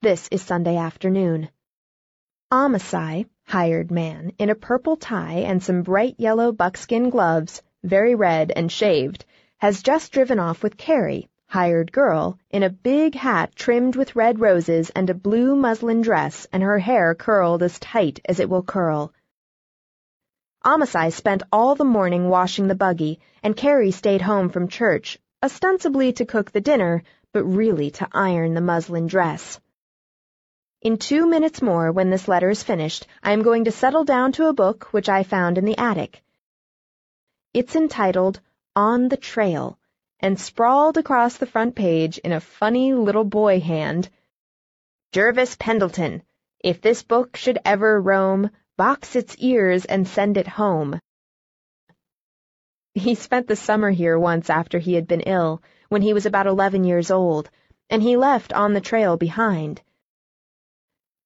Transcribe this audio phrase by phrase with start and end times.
[0.00, 1.48] This is Sunday afternoon.
[2.52, 8.52] Amasai, hired man, in a purple tie and some bright yellow buckskin gloves, very red
[8.54, 9.24] and shaved,
[9.56, 14.38] has just driven off with Carrie, hired girl, in a big hat trimmed with red
[14.38, 18.62] roses and a blue muslin dress and her hair curled as tight as it will
[18.62, 19.12] curl.
[20.64, 26.12] Amasai spent all the morning washing the buggy, and Carrie stayed home from church, ostensibly
[26.12, 27.02] to cook the dinner,
[27.32, 29.58] but really to iron the muslin dress.
[30.80, 34.30] In two minutes more, when this letter is finished, I am going to settle down
[34.32, 36.22] to a book which I found in the attic.
[37.52, 38.40] It's entitled
[38.76, 39.76] On the Trail,
[40.20, 44.08] and sprawled across the front page in a funny little boy hand,
[45.10, 46.22] Jervis Pendleton,
[46.62, 51.00] if this book should ever roam, box its ears and send it home.
[52.94, 56.46] He spent the summer here once after he had been ill, when he was about
[56.46, 57.50] eleven years old,
[57.90, 59.82] and he left On the Trail behind.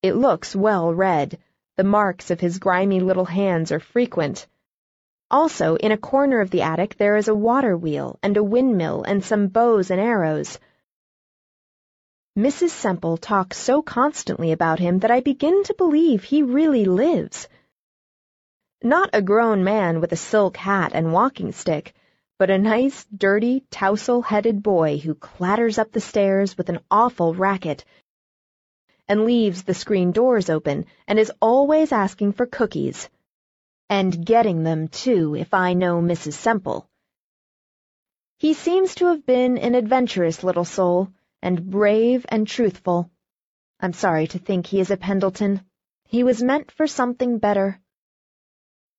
[0.02, 1.38] It looks well read.
[1.77, 4.49] The marks of his grimy little hands are frequent.
[5.30, 9.04] Also, in a corner of the attic there is a water wheel and a windmill
[9.04, 10.59] and some bows and arrows.
[12.37, 12.71] Mrs.
[12.71, 17.49] Semple talks so constantly about him that I begin to believe he really lives.
[18.82, 21.95] Not a grown man with a silk hat and walking stick,
[22.38, 27.84] but a nice, dirty, tousle-headed boy who clatters up the stairs with an awful racket
[29.09, 33.09] and leaves the screen doors open and is always asking for cookies.
[33.89, 36.35] And getting them, too, if I know Mrs.
[36.35, 36.89] Semple.
[38.39, 41.09] He seems to have been an adventurous little soul,
[41.43, 43.11] and brave and truthful.
[43.80, 45.61] I'm sorry to think he is a Pendleton.
[46.07, 47.80] He was meant for something better.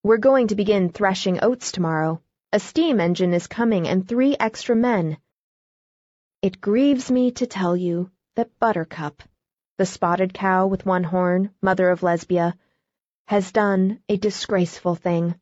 [0.03, 2.21] We're going to begin threshing oats tomorrow.
[2.51, 5.17] A steam engine is coming and three extra men.
[6.41, 9.23] It grieves me to tell you that Buttercup
[9.77, 12.55] the spotted cow with one horn, mother of Lesbia,
[13.27, 15.35] has done a disgraceful thing.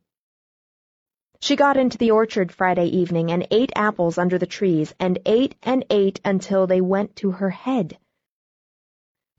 [1.41, 5.55] She got into the orchard Friday evening and ate apples under the trees, and ate
[5.63, 7.97] and ate until they went to her head.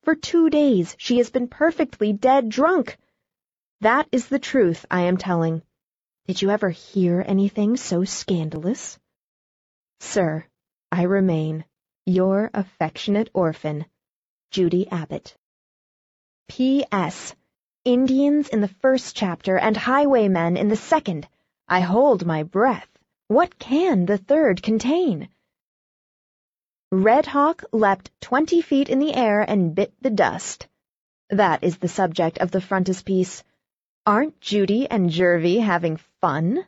[0.03, 2.99] For two days she has been perfectly dead drunk.
[3.81, 5.63] That is the truth I am telling.
[6.27, 8.99] Did you ever hear anything so scandalous?
[10.01, 10.45] Sir,
[10.91, 11.65] I remain
[12.05, 13.87] your affectionate orphan,
[14.53, 15.35] Judy Abbott.
[16.47, 17.35] P.S.
[17.87, 21.27] Indians in the first chapter and highwaymen in the second.
[21.67, 22.87] I hold my breath.
[23.29, 25.31] What can the third contain?
[26.91, 30.69] Red Hawk leapt twenty feet in the air and bit the dust.
[31.31, 33.43] That is the subject of the frontispiece.
[34.05, 36.67] Aren't Judy and Jervie having fun?